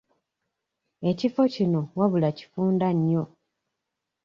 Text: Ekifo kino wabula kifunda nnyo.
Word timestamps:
Ekifo 1.09 1.41
kino 1.53 1.81
wabula 1.99 2.29
kifunda 2.37 2.87
nnyo. 2.97 3.23